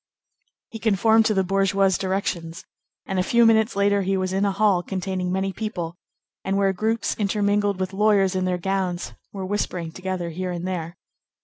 [0.71, 2.65] He conformed to the bourgeois's directions,
[3.05, 5.95] and a few minutes later he was in a hall containing many people,
[6.43, 10.97] and where groups, intermingled with lawyers in their gowns, were whispering together here and there.